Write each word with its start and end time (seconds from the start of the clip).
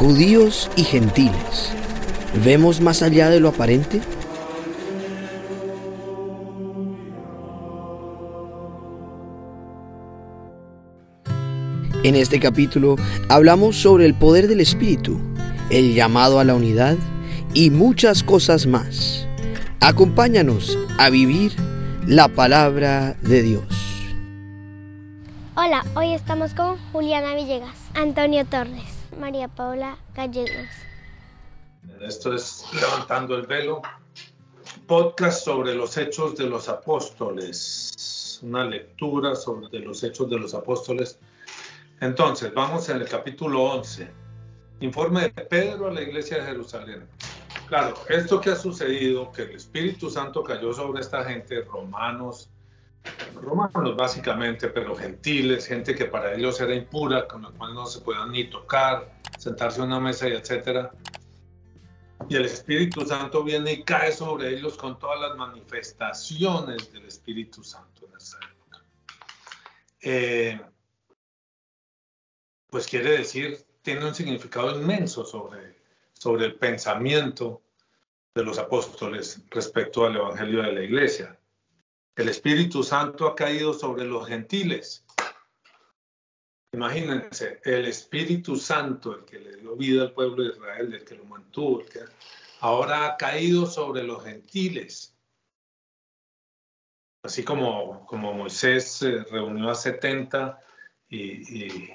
judíos 0.00 0.70
y 0.76 0.84
gentiles, 0.84 1.74
¿vemos 2.42 2.80
más 2.80 3.02
allá 3.02 3.28
de 3.28 3.38
lo 3.38 3.50
aparente? 3.50 4.00
En 12.02 12.14
este 12.14 12.40
capítulo 12.40 12.96
hablamos 13.28 13.76
sobre 13.76 14.06
el 14.06 14.14
poder 14.14 14.48
del 14.48 14.60
Espíritu, 14.60 15.20
el 15.68 15.94
llamado 15.94 16.40
a 16.40 16.44
la 16.44 16.54
unidad 16.54 16.96
y 17.52 17.68
muchas 17.68 18.22
cosas 18.22 18.66
más. 18.66 19.28
Acompáñanos 19.80 20.78
a 20.98 21.10
vivir 21.10 21.52
la 22.06 22.28
palabra 22.28 23.16
de 23.20 23.42
Dios. 23.42 23.64
Hola, 25.56 25.84
hoy 25.94 26.14
estamos 26.14 26.54
con 26.54 26.78
Juliana 26.90 27.34
Villegas, 27.34 27.76
Antonio 27.94 28.46
Torres. 28.46 28.99
María 29.20 29.48
Paula 29.48 29.98
Gallegos. 30.14 30.68
Esto 32.00 32.34
es 32.34 32.64
Levantando 32.72 33.36
el 33.36 33.46
Velo, 33.46 33.82
podcast 34.86 35.44
sobre 35.44 35.74
los 35.74 35.96
hechos 35.98 36.36
de 36.36 36.46
los 36.46 36.70
apóstoles, 36.70 38.40
una 38.42 38.64
lectura 38.64 39.36
sobre 39.36 39.78
los 39.80 40.02
hechos 40.02 40.30
de 40.30 40.38
los 40.38 40.54
apóstoles. 40.54 41.18
Entonces, 42.00 42.52
vamos 42.54 42.88
en 42.88 42.96
el 42.96 43.08
capítulo 43.08 43.62
11, 43.64 44.10
informe 44.80 45.28
de 45.28 45.44
Pedro 45.44 45.88
a 45.88 45.92
la 45.92 46.00
iglesia 46.00 46.38
de 46.38 46.46
Jerusalén. 46.46 47.06
Claro, 47.68 47.94
esto 48.08 48.40
que 48.40 48.50
ha 48.50 48.56
sucedido, 48.56 49.30
que 49.30 49.42
el 49.42 49.50
Espíritu 49.50 50.10
Santo 50.10 50.42
cayó 50.42 50.72
sobre 50.72 51.02
esta 51.02 51.22
gente, 51.24 51.60
romanos, 51.62 52.49
romanos 53.40 53.96
básicamente, 53.96 54.68
pero 54.68 54.94
gentiles, 54.94 55.66
gente 55.66 55.94
que 55.94 56.06
para 56.06 56.34
ellos 56.34 56.60
era 56.60 56.74
impura, 56.74 57.26
con 57.26 57.42
la 57.42 57.50
cual 57.50 57.74
no 57.74 57.86
se 57.86 58.00
podían 58.00 58.30
ni 58.32 58.44
tocar, 58.44 59.12
sentarse 59.38 59.80
a 59.80 59.84
una 59.84 60.00
mesa 60.00 60.28
y 60.28 60.32
etcétera. 60.32 60.90
Y 62.28 62.36
el 62.36 62.44
Espíritu 62.44 63.04
Santo 63.06 63.42
viene 63.42 63.72
y 63.72 63.82
cae 63.82 64.12
sobre 64.12 64.50
ellos 64.50 64.76
con 64.76 64.98
todas 64.98 65.20
las 65.20 65.36
manifestaciones 65.36 66.92
del 66.92 67.06
Espíritu 67.06 67.64
Santo 67.64 68.06
en 68.06 68.16
esa 68.16 68.38
época. 68.38 68.84
Eh, 70.02 70.60
pues 72.68 72.86
quiere 72.86 73.18
decir, 73.18 73.64
tiene 73.82 74.04
un 74.04 74.14
significado 74.14 74.78
inmenso 74.78 75.24
sobre, 75.24 75.78
sobre 76.12 76.46
el 76.46 76.54
pensamiento 76.54 77.62
de 78.34 78.44
los 78.44 78.58
apóstoles 78.58 79.42
respecto 79.50 80.04
al 80.04 80.16
Evangelio 80.16 80.62
de 80.62 80.72
la 80.72 80.82
Iglesia. 80.82 81.39
El 82.20 82.28
Espíritu 82.28 82.82
Santo 82.82 83.26
ha 83.26 83.34
caído 83.34 83.72
sobre 83.72 84.04
los 84.04 84.28
gentiles. 84.28 85.06
Imagínense, 86.70 87.62
el 87.64 87.86
Espíritu 87.86 88.56
Santo, 88.56 89.16
el 89.16 89.24
que 89.24 89.38
le 89.38 89.56
dio 89.56 89.74
vida 89.74 90.02
al 90.02 90.12
pueblo 90.12 90.42
de 90.42 90.50
Israel, 90.50 90.92
el 90.92 91.04
que 91.06 91.14
lo 91.14 91.24
mantuvo, 91.24 91.82
ahora 92.60 93.06
ha 93.06 93.16
caído 93.16 93.64
sobre 93.64 94.02
los 94.02 94.22
gentiles. 94.22 95.16
Así 97.22 97.42
como, 97.42 98.04
como 98.04 98.34
Moisés 98.34 99.00
reunió 99.30 99.70
a 99.70 99.74
70 99.74 100.60
y, 101.08 101.64
y, 101.64 101.94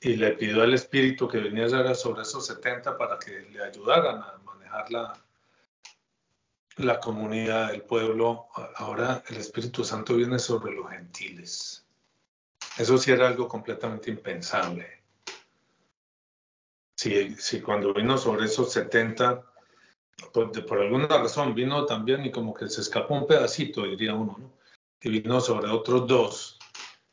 y, 0.00 0.16
le 0.16 0.30
pidió 0.36 0.62
al 0.62 0.72
Espíritu 0.72 1.28
que 1.28 1.36
viniera 1.36 1.94
sobre 1.94 2.22
esos 2.22 2.46
70 2.46 2.96
para 2.96 3.18
que 3.18 3.42
le 3.42 3.62
ayudaran 3.62 4.22
a 4.22 4.38
manejar 4.38 4.90
la, 4.90 5.27
la 6.78 7.00
comunidad, 7.00 7.74
el 7.74 7.82
pueblo, 7.82 8.48
ahora 8.76 9.22
el 9.28 9.36
Espíritu 9.36 9.84
Santo 9.84 10.14
viene 10.14 10.38
sobre 10.38 10.72
los 10.72 10.88
gentiles. 10.90 11.84
Eso 12.78 12.96
sí 12.98 13.10
era 13.10 13.26
algo 13.26 13.48
completamente 13.48 14.10
impensable. 14.10 15.02
Si, 16.96 17.60
cuando 17.60 17.94
vino 17.94 18.18
sobre 18.18 18.46
esos 18.46 18.72
70, 18.72 19.44
por, 20.32 20.66
por, 20.66 20.80
alguna 20.80 21.06
razón 21.06 21.54
vino 21.54 21.86
también 21.86 22.24
y 22.24 22.30
como 22.30 22.54
que 22.54 22.68
se 22.68 22.80
escapó 22.80 23.14
un 23.14 23.26
pedacito, 23.26 23.84
diría 23.84 24.14
uno, 24.14 24.36
¿no? 24.38 24.52
Y 25.00 25.10
vino 25.10 25.40
sobre 25.40 25.70
otros 25.70 26.06
dos. 26.08 26.58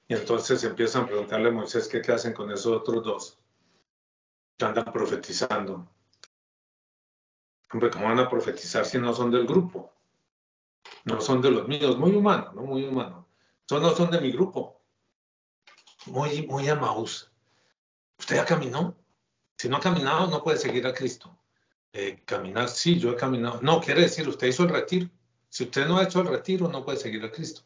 Y 0.08 0.16
entonces 0.16 0.64
empiezan 0.64 1.04
a 1.04 1.08
preguntarle 1.08 1.50
a 1.50 1.52
Moisés 1.52 1.88
qué, 1.88 2.02
qué 2.02 2.12
hacen 2.14 2.34
con 2.34 2.52
esos 2.52 2.78
otros 2.78 3.04
dos 3.04 3.40
que 4.58 4.66
andan 4.66 4.92
profetizando. 4.92 5.88
Hombre, 7.72 7.90
¿cómo 7.90 8.06
van 8.06 8.20
a 8.20 8.30
profetizar 8.30 8.86
si 8.86 8.98
no 8.98 9.14
son 9.14 9.32
del 9.32 9.46
grupo? 9.46 9.94
No 11.04 11.20
son 11.22 11.42
de 11.42 11.52
los 11.52 11.68
míos, 11.68 11.98
muy 11.98 12.12
humano, 12.12 12.52
¿no? 12.54 12.62
Muy 12.64 12.86
humano. 12.86 13.28
Son, 13.68 13.82
no 13.82 13.96
son 13.96 14.12
de 14.12 14.22
mi 14.22 14.32
grupo. 14.32 14.82
Muy, 16.06 16.46
muy 16.48 16.68
amaus. 16.68 17.32
¿Usted 18.20 18.36
ya 18.36 18.46
caminó? 18.46 18.96
Si 19.58 19.68
no 19.68 19.78
ha 19.78 19.80
caminado, 19.80 20.28
no 20.28 20.44
puede 20.44 20.58
seguir 20.58 20.86
a 20.86 20.94
Cristo. 20.94 21.38
Eh, 21.94 22.22
caminar, 22.26 22.70
sí, 22.70 23.00
yo 23.00 23.12
he 23.12 23.16
caminado. 23.16 23.60
No, 23.62 23.82
quiere 23.82 24.02
decir, 24.02 24.28
usted 24.28 24.48
hizo 24.48 24.64
el 24.64 24.70
retiro. 24.70 25.10
Si 25.50 25.64
usted 25.64 25.88
no 25.88 25.98
ha 25.98 26.04
hecho 26.04 26.22
el 26.22 26.28
retiro, 26.28 26.68
no 26.68 26.84
puede 26.84 26.98
seguir 26.98 27.24
a 27.24 27.32
Cristo. 27.32 27.62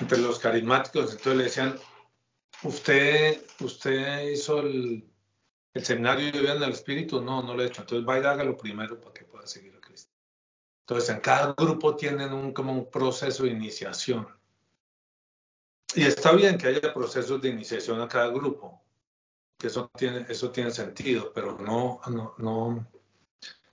Entre 0.00 0.18
los 0.18 0.38
carismáticos, 0.38 1.10
entonces 1.10 1.36
le 1.36 1.44
decían, 1.44 1.78
usted, 2.62 3.44
usted 3.60 4.30
hizo 4.30 4.60
el, 4.60 5.11
el 5.74 5.84
seminario 5.84 6.30
de 6.30 6.40
vida 6.40 6.54
en 6.54 6.62
el 6.62 6.72
Espíritu, 6.72 7.22
no, 7.22 7.42
no 7.42 7.54
lo 7.54 7.62
he 7.62 7.66
hecho. 7.66 7.82
Entonces 7.82 8.04
vaya 8.04 8.30
hágalo 8.30 8.56
primero 8.56 9.00
para 9.00 9.14
que 9.14 9.24
pueda 9.24 9.46
seguir 9.46 9.74
a 9.74 9.80
Cristo. 9.80 10.12
Entonces 10.80 11.10
en 11.10 11.20
cada 11.20 11.54
grupo 11.54 11.96
tienen 11.96 12.32
un, 12.32 12.52
como 12.52 12.72
un 12.72 12.90
proceso 12.90 13.44
de 13.44 13.50
iniciación. 13.50 14.28
Y 15.94 16.04
está 16.04 16.32
bien 16.32 16.58
que 16.58 16.68
haya 16.68 16.92
procesos 16.92 17.40
de 17.40 17.50
iniciación 17.50 18.00
a 18.00 18.08
cada 18.08 18.28
grupo, 18.28 18.82
que 19.58 19.66
eso 19.68 19.90
tiene, 19.96 20.26
eso 20.28 20.50
tiene 20.50 20.70
sentido, 20.70 21.32
pero 21.34 21.58
no, 21.58 22.00
no, 22.38 22.86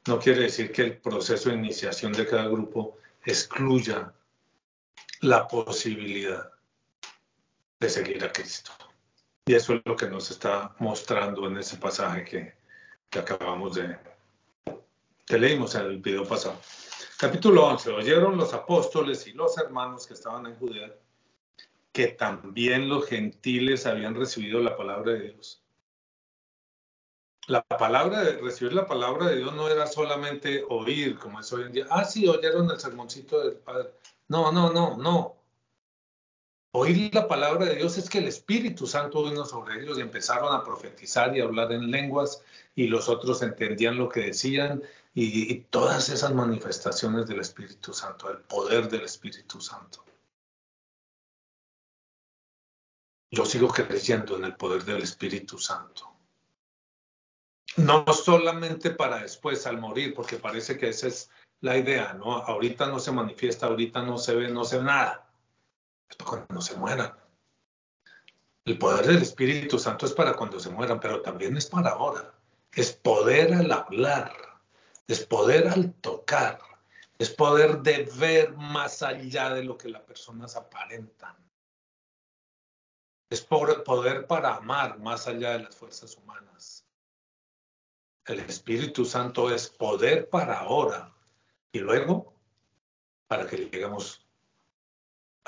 no 0.05 0.19
quiere 0.19 0.43
decir 0.43 0.71
que 0.71 0.83
el 0.83 0.97
proceso 0.97 1.49
de 1.49 1.55
iniciación 1.55 2.11
de 2.13 2.27
cada 2.27 2.47
grupo 2.47 2.97
excluya 3.23 4.13
la 5.21 5.47
posibilidad 5.47 6.51
de 7.79 7.89
seguir 7.89 8.23
a 8.23 8.31
Cristo. 8.31 8.71
Y 9.49 9.55
eso 9.55 9.73
es 9.73 9.81
lo 9.83 9.95
que 9.95 10.05
nos 10.05 10.29
está 10.29 10.75
mostrando 10.77 11.47
en 11.47 11.57
ese 11.57 11.77
pasaje 11.77 12.23
que, 12.23 12.53
que 13.09 13.17
acabamos 13.17 13.73
de, 13.73 13.97
que 15.25 15.39
leímos 15.39 15.73
en 15.73 15.87
el 15.87 15.97
video 15.97 16.23
pasado. 16.23 16.61
Capítulo 17.17 17.65
11. 17.65 17.89
Oyeron 17.93 18.37
los 18.37 18.53
apóstoles 18.53 19.25
y 19.25 19.33
los 19.33 19.57
hermanos 19.57 20.05
que 20.05 20.13
estaban 20.13 20.45
en 20.45 20.55
Judea 20.57 20.95
que 21.91 22.09
también 22.09 22.87
los 22.87 23.07
gentiles 23.07 23.87
habían 23.87 24.13
recibido 24.13 24.59
la 24.59 24.77
palabra 24.77 25.13
de 25.13 25.31
Dios. 25.31 25.63
La 27.47 27.63
palabra 27.63 28.21
de 28.21 28.33
recibir 28.33 28.73
la 28.73 28.85
palabra 28.85 29.29
de 29.29 29.37
Dios 29.37 29.55
no 29.55 29.67
era 29.67 29.87
solamente 29.87 30.63
oír, 30.69 31.17
como 31.17 31.39
es 31.39 31.51
hoy 31.51 31.63
en 31.63 31.71
día. 31.71 31.87
Ah, 31.89 32.05
sí, 32.05 32.27
oyeron 32.27 32.69
el 32.69 32.79
sermoncito 32.79 33.43
del 33.43 33.55
Padre. 33.55 33.89
No, 34.27 34.51
no, 34.51 34.71
no, 34.71 34.95
no. 34.95 35.38
Oír 36.71 37.13
la 37.15 37.27
palabra 37.27 37.65
de 37.65 37.75
Dios 37.75 37.97
es 37.97 38.09
que 38.09 38.19
el 38.19 38.27
Espíritu 38.27 38.85
Santo 38.85 39.23
vino 39.23 39.43
sobre 39.43 39.81
ellos 39.81 39.97
y 39.97 40.01
empezaron 40.01 40.53
a 40.53 40.63
profetizar 40.63 41.35
y 41.35 41.41
hablar 41.41 41.71
en 41.71 41.89
lenguas 41.89 42.43
y 42.75 42.87
los 42.87 43.09
otros 43.09 43.41
entendían 43.41 43.97
lo 43.97 44.07
que 44.07 44.21
decían 44.21 44.83
y, 45.15 45.51
y, 45.51 45.61
todas 45.61 46.09
esas 46.09 46.31
manifestaciones 46.31 47.27
del 47.27 47.39
Espíritu 47.39 47.91
Santo, 47.91 48.29
el 48.29 48.37
poder 48.37 48.87
del 48.87 49.01
Espíritu 49.01 49.59
Santo. 49.59 50.05
Yo 53.31 53.45
sigo 53.45 53.69
creyendo 53.69 54.37
en 54.37 54.45
el 54.45 54.55
poder 54.55 54.83
del 54.85 55.01
Espíritu 55.01 55.57
Santo. 55.57 56.13
No 57.77 58.05
solamente 58.13 58.91
para 58.91 59.23
después 59.23 59.65
al 59.65 59.79
morir, 59.79 60.13
porque 60.13 60.37
parece 60.37 60.77
que 60.77 60.89
esa 60.89 61.07
es 61.07 61.31
la 61.61 61.77
idea, 61.77 62.13
¿no? 62.13 62.37
Ahorita 62.37 62.85
no 62.87 62.99
se 62.99 63.11
manifiesta, 63.11 63.65
ahorita 63.65 64.03
no 64.03 64.19
se 64.19 64.35
ve, 64.35 64.49
no 64.49 64.63
se 64.63 64.77
ve 64.77 64.83
nada 64.83 65.28
cuando 66.17 66.61
se 66.61 66.75
mueran. 66.75 67.13
El 68.65 68.77
poder 68.77 69.07
del 69.07 69.21
Espíritu 69.21 69.79
Santo 69.79 70.05
es 70.05 70.13
para 70.13 70.35
cuando 70.35 70.59
se 70.59 70.69
mueran, 70.69 70.99
pero 70.99 71.21
también 71.21 71.57
es 71.57 71.65
para 71.65 71.91
ahora. 71.91 72.33
Es 72.71 72.91
poder 72.91 73.53
al 73.53 73.71
hablar, 73.71 74.31
es 75.07 75.25
poder 75.25 75.67
al 75.67 75.93
tocar, 75.95 76.59
es 77.17 77.29
poder 77.31 77.79
de 77.79 78.09
ver 78.17 78.55
más 78.55 79.01
allá 79.01 79.53
de 79.53 79.63
lo 79.63 79.77
que 79.77 79.89
las 79.89 80.03
personas 80.03 80.55
aparentan. 80.55 81.35
Es 83.29 83.41
poder 83.41 84.27
para 84.27 84.55
amar 84.55 84.99
más 84.99 85.27
allá 85.27 85.51
de 85.51 85.59
las 85.59 85.75
fuerzas 85.75 86.15
humanas. 86.17 86.85
El 88.25 88.39
Espíritu 88.41 89.05
Santo 89.05 89.51
es 89.51 89.69
poder 89.69 90.29
para 90.29 90.59
ahora 90.59 91.13
y 91.71 91.79
luego 91.79 92.33
para 93.27 93.47
que 93.47 93.57
lleguemos 93.57 94.28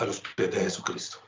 a 0.02 0.06
los 0.06 0.20
pies 0.20 0.52
de 0.52 0.60
Jesucristo. 0.62 1.20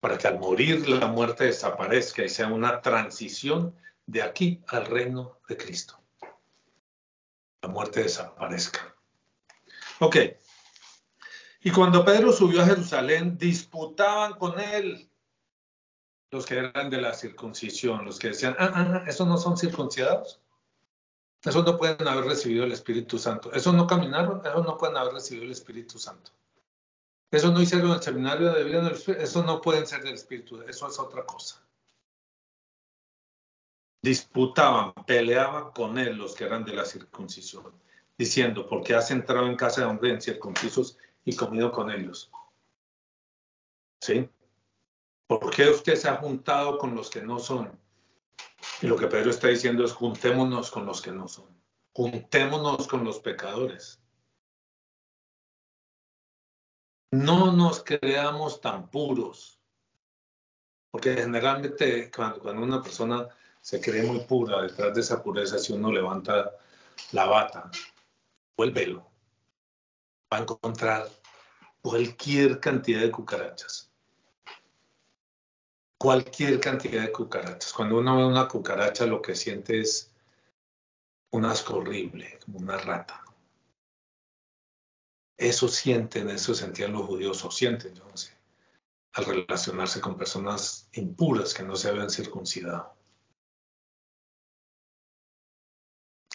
Para 0.00 0.18
que 0.18 0.26
al 0.26 0.38
morir 0.38 0.88
la 0.88 1.06
muerte 1.06 1.44
desaparezca 1.44 2.24
y 2.24 2.28
sea 2.28 2.48
una 2.48 2.80
transición 2.80 3.76
de 4.06 4.22
aquí 4.22 4.62
al 4.68 4.86
reino 4.86 5.38
de 5.48 5.56
Cristo. 5.56 6.00
La 7.62 7.68
muerte 7.68 8.02
desaparezca. 8.02 8.94
Ok. 10.00 10.16
Y 11.60 11.70
cuando 11.70 12.04
Pedro 12.04 12.32
subió 12.32 12.62
a 12.62 12.66
Jerusalén, 12.66 13.38
disputaban 13.38 14.32
con 14.34 14.58
él 14.58 15.08
los 16.32 16.46
que 16.46 16.56
eran 16.56 16.90
de 16.90 17.00
la 17.00 17.14
circuncisión, 17.14 18.04
los 18.04 18.18
que 18.18 18.28
decían, 18.28 18.56
ah, 18.58 18.72
ah, 18.74 18.92
ah, 18.94 19.04
esos 19.06 19.28
no 19.28 19.36
son 19.36 19.56
circuncidados. 19.56 20.40
Esos 21.44 21.64
no 21.64 21.76
pueden 21.76 22.06
haber 22.08 22.24
recibido 22.24 22.64
el 22.64 22.72
Espíritu 22.72 23.18
Santo. 23.18 23.52
Esos 23.52 23.74
no 23.74 23.86
caminaron, 23.86 24.40
esos 24.44 24.64
no 24.64 24.78
pueden 24.78 24.96
haber 24.96 25.12
recibido 25.14 25.44
el 25.44 25.52
Espíritu 25.52 25.98
Santo. 25.98 26.32
Esos 27.32 27.50
no 27.50 27.62
hicieron 27.62 27.92
el 27.92 28.02
seminario 28.02 28.52
de 28.52 28.62
vida 28.62 28.90
esos 28.90 29.46
no 29.46 29.62
pueden 29.62 29.86
ser 29.86 30.02
del 30.02 30.12
Espíritu, 30.12 30.60
eso 30.60 30.86
es 30.86 30.98
otra 30.98 31.24
cosa. 31.24 31.66
Disputaban, 34.02 34.92
peleaban 35.06 35.70
con 35.72 35.96
él 35.98 36.18
los 36.18 36.34
que 36.34 36.44
eran 36.44 36.62
de 36.62 36.74
la 36.74 36.84
circuncisión, 36.84 37.72
diciendo, 38.18 38.68
¿por 38.68 38.84
qué 38.84 38.94
has 38.94 39.10
entrado 39.10 39.46
en 39.46 39.56
casa 39.56 39.80
de 39.80 39.86
hombres 39.86 40.22
circuncisos 40.22 40.98
y 41.24 41.34
comido 41.34 41.72
con 41.72 41.90
ellos? 41.90 42.30
¿Sí? 44.02 44.28
¿Por 45.26 45.50
qué 45.54 45.70
usted 45.70 45.94
se 45.94 46.10
ha 46.10 46.16
juntado 46.16 46.76
con 46.76 46.94
los 46.94 47.08
que 47.08 47.22
no 47.22 47.38
son? 47.38 47.72
Y 48.82 48.88
lo 48.88 48.96
que 48.96 49.06
Pedro 49.06 49.30
está 49.30 49.48
diciendo 49.48 49.84
es 49.84 49.92
juntémonos 49.92 50.70
con 50.70 50.84
los 50.84 51.00
que 51.00 51.12
no 51.12 51.28
son. 51.28 51.46
Juntémonos 51.94 52.86
con 52.88 53.04
los 53.04 53.20
pecadores. 53.20 54.01
No 57.12 57.52
nos 57.52 57.82
creamos 57.84 58.60
tan 58.60 58.88
puros. 58.88 59.60
Porque 60.90 61.14
generalmente 61.14 62.10
cuando, 62.10 62.40
cuando 62.40 62.62
una 62.62 62.82
persona 62.82 63.28
se 63.60 63.80
cree 63.80 64.02
muy 64.02 64.20
pura, 64.20 64.62
detrás 64.62 64.94
de 64.94 65.00
esa 65.00 65.22
pureza, 65.22 65.58
si 65.58 65.72
uno 65.72 65.90
levanta 65.92 66.50
la 67.12 67.26
bata 67.26 67.70
o 68.56 68.64
el 68.64 68.72
velo, 68.72 69.06
va 70.32 70.38
a 70.38 70.40
encontrar 70.40 71.08
cualquier 71.80 72.60
cantidad 72.60 73.00
de 73.00 73.10
cucarachas 73.10 73.92
cualquier 76.02 76.58
cantidad 76.58 77.02
de 77.02 77.12
cucarachas. 77.12 77.72
Cuando 77.72 77.98
uno 77.98 78.16
ve 78.16 78.24
una 78.24 78.48
cucaracha, 78.48 79.06
lo 79.06 79.22
que 79.22 79.36
siente 79.36 79.78
es 79.78 80.10
un 81.30 81.44
asco 81.44 81.76
horrible, 81.76 82.40
como 82.44 82.58
una 82.58 82.76
rata. 82.76 83.22
Eso 85.36 85.68
sienten, 85.68 86.30
eso 86.30 86.54
sentían 86.54 86.92
los 86.92 87.06
judíos, 87.06 87.44
o 87.44 87.50
sienten, 87.50 87.94
yo 87.94 88.04
no 88.04 88.16
sé, 88.16 88.36
al 89.14 89.24
relacionarse 89.24 90.00
con 90.00 90.16
personas 90.16 90.88
impuras 90.92 91.54
que 91.54 91.62
no 91.62 91.76
se 91.76 91.88
habían 91.88 92.10
circuncidado. 92.10 92.96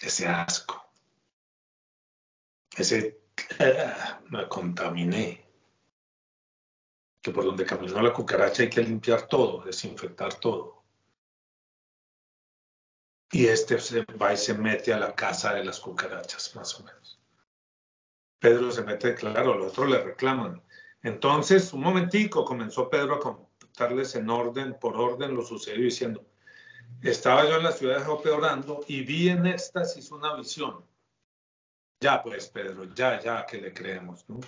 Ese 0.01 0.27
asco. 0.27 0.83
Ese 2.75 3.21
me 4.29 4.47
contaminé 4.47 5.47
que 7.21 7.31
por 7.31 7.43
donde 7.43 7.65
caminó 7.65 8.01
la 8.01 8.13
cucaracha 8.13 8.63
hay 8.63 8.69
que 8.69 8.81
limpiar 8.81 9.27
todo, 9.27 9.63
desinfectar 9.63 10.35
todo. 10.35 10.85
Y 13.31 13.47
este 13.47 13.79
se 13.79 14.05
va 14.05 14.33
y 14.33 14.37
se 14.37 14.53
mete 14.53 14.93
a 14.93 14.99
la 14.99 15.13
casa 15.13 15.53
de 15.53 15.65
las 15.65 15.79
cucarachas, 15.79 16.55
más 16.55 16.79
o 16.79 16.83
menos. 16.83 17.16
Pedro 18.39 18.71
se 18.71 18.83
mete, 18.83 19.15
claro, 19.15 19.55
los 19.55 19.71
otros 19.71 19.89
le 19.89 20.03
reclaman. 20.03 20.61
Entonces, 21.03 21.73
un 21.73 21.81
momentico, 21.81 22.45
comenzó 22.45 22.89
Pedro 22.89 23.15
a 23.15 23.19
contarles 23.19 24.15
en 24.15 24.29
orden, 24.29 24.77
por 24.79 24.95
orden, 24.95 25.35
lo 25.35 25.43
sucedió 25.43 25.83
diciendo, 25.83 26.25
estaba 27.01 27.47
yo 27.47 27.57
en 27.57 27.63
la 27.63 27.71
ciudad 27.71 27.99
de 27.99 28.05
Jope 28.05 28.29
orando 28.29 28.83
y 28.87 29.01
vi 29.01 29.29
en 29.29 29.45
éxtasis 29.45 30.11
una 30.11 30.35
visión. 30.35 30.83
Ya 31.99 32.21
pues, 32.21 32.47
Pedro, 32.47 32.85
ya, 32.93 33.19
ya 33.19 33.45
que 33.45 33.59
le 33.59 33.73
creemos, 33.73 34.25
¿no? 34.27 34.39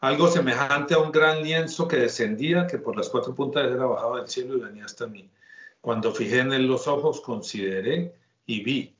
algo 0.00 0.28
semejante 0.28 0.94
a 0.94 0.98
un 0.98 1.10
gran 1.10 1.42
lienzo 1.42 1.88
que 1.88 1.96
descendía, 1.96 2.66
que 2.66 2.78
por 2.78 2.96
las 2.96 3.08
cuatro 3.08 3.34
puntas 3.34 3.66
era 3.66 3.86
bajado 3.86 4.16
del 4.16 4.28
cielo 4.28 4.56
y 4.56 4.60
venía 4.60 4.84
hasta 4.84 5.06
mí. 5.06 5.30
Cuando 5.80 6.12
fijé 6.12 6.40
en 6.40 6.52
él 6.52 6.66
los 6.66 6.86
ojos, 6.86 7.20
consideré 7.20 8.14
y 8.44 8.62
vi 8.62 8.95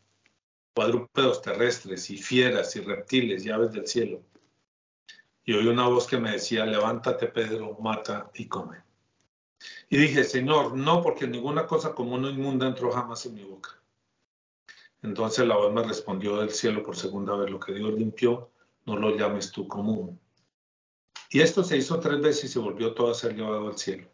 cuadrúpedos 0.76 1.40
terrestres 1.40 2.10
y 2.10 2.18
fieras 2.18 2.76
y 2.76 2.80
reptiles 2.80 3.46
y 3.46 3.50
aves 3.50 3.72
del 3.72 3.86
cielo. 3.86 4.20
Y 5.42 5.54
oí 5.54 5.66
una 5.68 5.88
voz 5.88 6.06
que 6.06 6.18
me 6.18 6.32
decía, 6.32 6.66
levántate 6.66 7.28
Pedro, 7.28 7.78
mata 7.80 8.30
y 8.34 8.46
come. 8.46 8.82
Y 9.88 9.96
dije, 9.96 10.22
Señor, 10.22 10.76
no, 10.76 11.00
porque 11.02 11.26
ninguna 11.26 11.66
cosa 11.66 11.94
común 11.94 12.26
o 12.26 12.28
inmunda 12.28 12.66
entró 12.66 12.92
jamás 12.92 13.24
en 13.24 13.36
mi 13.36 13.44
boca. 13.44 13.70
Entonces 15.02 15.46
la 15.46 15.56
voz 15.56 15.72
me 15.72 15.82
respondió 15.82 16.36
del 16.36 16.50
cielo 16.50 16.82
por 16.82 16.94
segunda 16.94 17.34
vez, 17.36 17.50
lo 17.50 17.58
que 17.58 17.72
Dios 17.72 17.94
limpió, 17.94 18.50
no 18.84 18.96
lo 18.96 19.16
llames 19.16 19.52
tú 19.52 19.66
común. 19.66 20.20
Y 21.30 21.40
esto 21.40 21.64
se 21.64 21.78
hizo 21.78 21.98
tres 22.00 22.20
veces 22.20 22.44
y 22.44 22.48
se 22.48 22.58
volvió 22.58 22.92
todo 22.92 23.12
a 23.12 23.14
ser 23.14 23.34
llevado 23.34 23.68
al 23.68 23.78
cielo. 23.78 24.08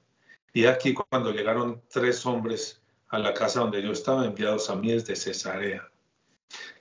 Y 0.53 0.67
aquí 0.67 0.94
cuando 0.94 1.32
llegaron 1.32 1.82
tres 1.88 2.25
hombres 2.25 2.81
a 3.08 3.19
la 3.19 3.35
casa 3.35 3.61
donde 3.61 3.82
yo 3.82 3.91
estaba, 3.91 4.25
enviados 4.25 4.70
a 4.70 4.76
mí 4.76 4.93
desde 4.93 5.17
Cesarea. 5.17 5.92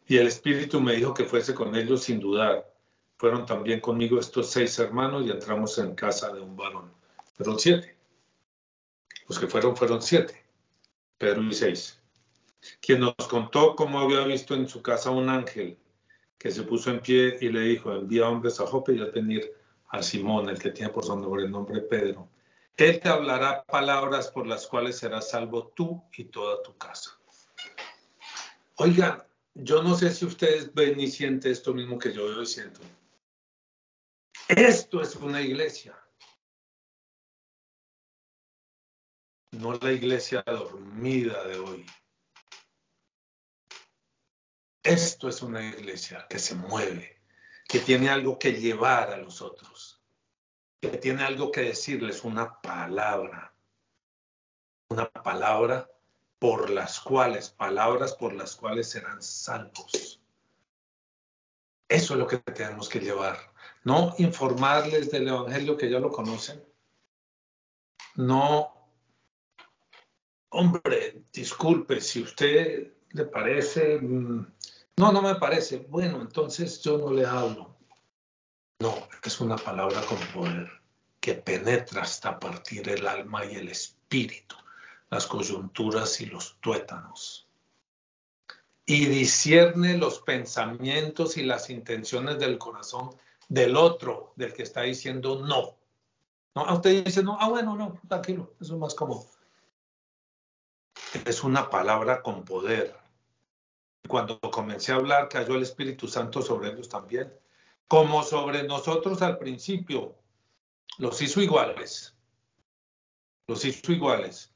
Y 0.07 0.17
el 0.17 0.27
Espíritu 0.27 0.81
me 0.81 0.95
dijo 0.95 1.13
que 1.13 1.25
fuese 1.25 1.53
con 1.53 1.75
ellos 1.75 2.03
sin 2.03 2.19
dudar. 2.19 2.71
Fueron 3.17 3.45
también 3.45 3.79
conmigo 3.79 4.19
estos 4.19 4.49
seis 4.49 4.77
hermanos 4.79 5.25
y 5.25 5.31
entramos 5.31 5.77
en 5.77 5.95
casa 5.95 6.33
de 6.33 6.41
un 6.41 6.55
varón. 6.55 6.91
Fueron 7.35 7.59
siete. 7.59 7.95
Los 9.27 9.39
que 9.39 9.47
fueron 9.47 9.75
fueron 9.75 10.01
siete. 10.01 10.43
Pedro 11.17 11.43
y 11.43 11.53
seis. 11.53 12.01
Quien 12.81 12.99
nos 12.99 13.15
contó 13.29 13.75
cómo 13.75 13.99
había 13.99 14.23
visto 14.25 14.53
en 14.55 14.67
su 14.67 14.81
casa 14.81 15.11
un 15.11 15.29
ángel 15.29 15.77
que 16.37 16.51
se 16.51 16.63
puso 16.63 16.89
en 16.89 16.99
pie 16.99 17.37
y 17.39 17.49
le 17.49 17.61
dijo, 17.61 17.93
envía 17.93 18.27
hombres 18.27 18.59
a 18.59 18.65
Jope 18.65 18.93
y 18.93 19.01
a 19.01 19.05
venir 19.05 19.53
a 19.89 20.01
Simón, 20.01 20.49
el 20.49 20.57
que 20.57 20.71
tiene 20.71 20.91
por 20.91 21.07
nombre 21.07 21.43
el 21.43 21.51
nombre 21.51 21.81
Pedro. 21.81 22.27
Él 22.77 22.99
te 22.99 23.09
hablará 23.09 23.63
palabras 23.63 24.29
por 24.29 24.47
las 24.47 24.65
cuales 24.65 24.97
serás 24.97 25.29
salvo 25.29 25.67
tú 25.75 26.03
y 26.17 26.25
toda 26.25 26.63
tu 26.63 26.75
casa. 26.77 27.11
Oigan, 28.77 29.21
yo 29.53 29.83
no 29.83 29.95
sé 29.95 30.11
si 30.11 30.25
ustedes 30.25 30.73
ven 30.73 30.99
y 30.99 31.07
sienten 31.07 31.51
esto 31.51 31.73
mismo 31.73 31.99
que 31.99 32.13
yo 32.13 32.25
veo 32.25 32.41
y 32.41 32.45
siento. 32.45 32.81
Esto 34.47 35.01
es 35.01 35.15
una 35.15 35.41
iglesia. 35.41 35.97
No 39.51 39.73
la 39.73 39.91
iglesia 39.91 40.43
dormida 40.43 41.45
de 41.45 41.59
hoy. 41.59 41.85
Esto 44.83 45.29
es 45.29 45.41
una 45.41 45.63
iglesia 45.63 46.25
que 46.29 46.39
se 46.39 46.55
mueve, 46.55 47.21
que 47.67 47.79
tiene 47.79 48.09
algo 48.09 48.39
que 48.39 48.53
llevar 48.53 49.11
a 49.11 49.17
los 49.17 49.41
otros, 49.41 50.01
que 50.81 50.97
tiene 50.97 51.23
algo 51.23 51.51
que 51.51 51.61
decirles, 51.61 52.23
una 52.23 52.59
palabra, 52.61 53.53
una 54.89 55.07
palabra 55.09 55.90
por 56.41 56.71
las 56.71 56.99
cuales, 56.99 57.51
palabras 57.51 58.15
por 58.15 58.33
las 58.33 58.55
cuales 58.55 58.89
serán 58.89 59.21
salvos. 59.21 60.19
Eso 61.87 62.13
es 62.15 62.19
lo 62.19 62.25
que 62.25 62.39
tenemos 62.39 62.89
que 62.89 62.99
llevar. 62.99 63.37
No 63.83 64.15
informarles 64.17 65.11
del 65.11 65.27
Evangelio 65.27 65.77
que 65.77 65.87
ya 65.87 65.99
lo 65.99 66.09
conocen. 66.09 66.65
No, 68.15 68.73
hombre, 70.49 71.25
disculpe, 71.31 72.01
si 72.01 72.23
usted 72.23 72.91
le 73.11 73.25
parece, 73.25 73.99
mm, 73.99 74.53
no, 74.97 75.11
no 75.11 75.21
me 75.21 75.35
parece. 75.35 75.85
Bueno, 75.89 76.21
entonces 76.21 76.81
yo 76.81 76.97
no 76.97 77.11
le 77.11 77.23
hablo. 77.23 77.77
No, 78.79 78.95
es 79.23 79.39
una 79.39 79.57
palabra 79.57 80.01
con 80.09 80.17
poder 80.33 80.71
que 81.19 81.35
penetra 81.35 82.01
hasta 82.01 82.39
partir 82.39 82.89
el 82.89 83.05
alma 83.05 83.45
y 83.45 83.57
el 83.57 83.69
espíritu, 83.69 84.55
las 85.11 85.27
coyunturas 85.27 86.19
y 86.21 86.25
los 86.25 86.57
tuétanos. 86.59 87.47
Y 88.85 89.05
discierne 89.05 89.97
los 89.97 90.19
pensamientos 90.21 91.37
y 91.37 91.43
las 91.43 91.69
intenciones 91.69 92.39
del 92.39 92.57
corazón 92.57 93.11
del 93.47 93.75
otro, 93.75 94.33
del 94.35 94.53
que 94.53 94.63
está 94.63 94.81
diciendo 94.81 95.45
no. 95.45 95.77
No, 96.55 96.65
a 96.65 96.73
usted 96.73 97.05
dice 97.05 97.21
no, 97.21 97.37
ah, 97.39 97.49
bueno, 97.49 97.75
no, 97.75 97.99
tranquilo, 98.07 98.55
eso 98.59 98.73
es 98.73 98.79
más 98.79 98.95
como. 98.95 99.25
Es 101.25 101.43
una 101.43 101.69
palabra 101.69 102.21
con 102.23 102.43
poder 102.43 103.01
cuando 104.07 104.39
comencé 104.39 104.91
a 104.91 104.95
hablar, 104.95 105.29
cayó 105.29 105.55
el 105.55 105.63
Espíritu 105.63 106.07
Santo 106.07 106.41
sobre 106.41 106.69
ellos 106.69 106.89
también, 106.89 107.31
como 107.87 108.23
sobre 108.23 108.63
nosotros 108.63 109.21
al 109.21 109.37
principio. 109.37 110.15
Los 110.97 111.21
hizo 111.21 111.41
iguales. 111.41 112.15
Los 113.47 113.63
hizo 113.63 113.91
iguales. 113.91 114.51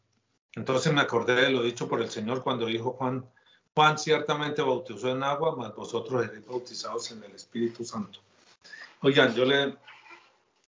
Entonces 0.55 0.93
me 0.93 1.01
acordé 1.01 1.35
de 1.35 1.49
lo 1.49 1.61
dicho 1.61 1.87
por 1.87 2.01
el 2.01 2.09
Señor 2.09 2.41
cuando 2.41 2.65
dijo 2.65 2.93
Juan, 2.93 3.29
Juan 3.75 3.97
ciertamente 3.97 4.61
bautizó 4.61 5.09
en 5.09 5.21
agua, 5.21 5.55
mas 5.57 5.75
vosotros 5.75 6.25
seréis 6.25 6.45
bautizados 6.45 7.11
en 7.11 7.23
el 7.23 7.35
Espíritu 7.35 7.83
Santo. 7.83 8.19
Oigan, 9.01 9.35
yo 9.35 9.43
le, 9.43 9.77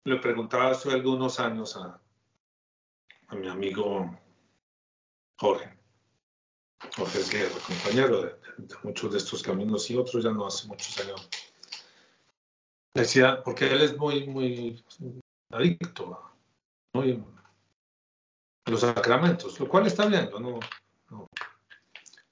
le 0.05 0.17
preguntaba 0.17 0.71
hace 0.71 0.93
algunos 0.93 1.41
años 1.41 1.77
a, 1.77 1.99
a 3.29 3.35
mi 3.35 3.49
amigo 3.49 4.19
Jorge, 5.39 5.79
Jorge 6.95 7.23
Guerra, 7.31 7.55
compañero 7.67 8.23
de, 8.23 8.37
muchos 8.83 9.13
de 9.13 9.19
estos 9.19 9.43
caminos 9.43 9.91
y 9.91 9.97
otros 9.97 10.23
ya 10.23 10.31
no 10.31 10.47
hace 10.47 10.69
muchos 10.69 11.01
años. 11.01 11.29
Decía, 12.93 13.43
porque 13.43 13.71
él 13.71 13.81
es 13.81 13.97
muy, 13.97 14.27
muy 14.27 14.85
adicto, 15.51 16.21
muy, 16.93 17.25
los 18.67 18.81
sacramentos, 18.81 19.59
lo 19.59 19.69
cual 19.69 19.87
está 19.87 20.07
bien, 20.07 20.31
no, 20.33 20.61
no, 21.11 21.29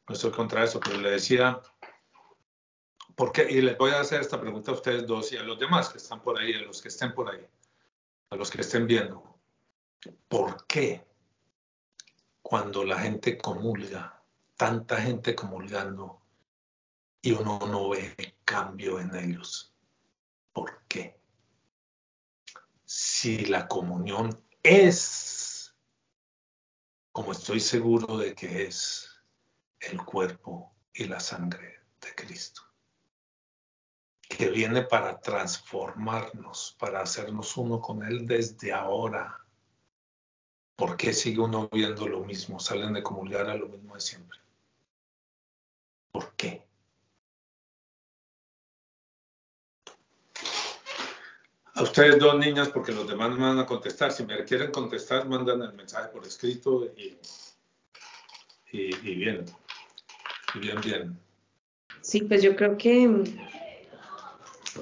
estoy 0.08 0.30
contra 0.30 0.64
eso, 0.64 0.80
pero 0.80 1.00
le 1.00 1.10
decía, 1.10 1.60
¿por 3.14 3.32
qué? 3.32 3.50
Y 3.50 3.60
les 3.60 3.76
voy 3.76 3.90
a 3.90 4.00
hacer 4.00 4.20
esta 4.20 4.40
pregunta 4.40 4.70
a 4.70 4.74
ustedes 4.74 5.06
dos 5.06 5.32
y 5.32 5.36
a 5.36 5.42
los 5.42 5.58
demás 5.58 5.88
que 5.88 5.98
están 5.98 6.22
por 6.22 6.38
ahí, 6.38 6.54
a 6.54 6.62
los 6.62 6.80
que 6.80 6.88
estén 6.88 7.14
por 7.14 7.30
ahí, 7.30 7.46
a 8.30 8.36
los 8.36 8.50
que 8.50 8.60
estén 8.60 8.86
viendo. 8.86 9.38
¿Por 10.28 10.66
qué 10.66 11.06
cuando 12.42 12.84
la 12.84 12.98
gente 12.98 13.36
comulga, 13.36 14.22
tanta 14.56 15.00
gente 15.00 15.34
comulgando, 15.34 16.22
y 17.20 17.32
uno 17.32 17.58
no 17.66 17.90
ve 17.90 18.14
cambio 18.44 19.00
en 19.00 19.14
ellos? 19.14 19.74
¿Por 20.52 20.82
qué? 20.88 21.18
Si 22.84 23.44
la 23.46 23.68
comunión 23.68 24.42
es, 24.62 25.57
como 27.18 27.32
estoy 27.32 27.58
seguro 27.58 28.16
de 28.16 28.32
que 28.32 28.62
es, 28.62 29.10
el 29.80 30.00
cuerpo 30.04 30.72
y 30.94 31.06
la 31.06 31.18
sangre 31.18 31.80
de 32.00 32.14
Cristo, 32.14 32.62
que 34.20 34.48
viene 34.50 34.82
para 34.82 35.18
transformarnos, 35.18 36.76
para 36.78 37.00
hacernos 37.00 37.56
uno 37.56 37.80
con 37.80 38.04
Él 38.04 38.24
desde 38.24 38.72
ahora. 38.72 39.44
¿Por 40.76 40.96
qué 40.96 41.12
sigue 41.12 41.40
uno 41.40 41.68
viendo 41.72 42.06
lo 42.06 42.20
mismo? 42.20 42.60
Salen 42.60 42.92
de 42.92 43.02
comulgar 43.02 43.50
a 43.50 43.56
lo 43.56 43.66
mismo 43.66 43.94
de 43.96 44.00
siempre. 44.00 44.38
¿Por 46.12 46.36
qué? 46.36 46.68
A 51.78 51.82
ustedes 51.84 52.18
dos 52.18 52.36
niñas, 52.36 52.70
porque 52.70 52.90
los 52.90 53.06
demás 53.06 53.30
me 53.30 53.44
van 53.44 53.60
a 53.60 53.64
contestar. 53.64 54.10
Si 54.10 54.24
me 54.24 54.42
quieren 54.44 54.72
contestar, 54.72 55.28
mandan 55.28 55.62
el 55.62 55.72
mensaje 55.74 56.08
por 56.08 56.26
escrito 56.26 56.86
y, 56.96 57.16
y, 58.72 59.14
bien, 59.14 59.44
bien, 60.60 60.80
bien. 60.80 61.18
Sí, 62.00 62.22
pues 62.22 62.42
yo 62.42 62.56
creo 62.56 62.76
que, 62.76 63.22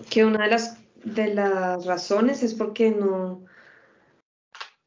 que 0.08 0.24
una 0.24 0.44
de 0.44 0.50
las, 0.50 0.78
de 1.04 1.34
las 1.34 1.84
razones 1.84 2.42
es 2.42 2.54
porque 2.54 2.90
no, 2.90 3.44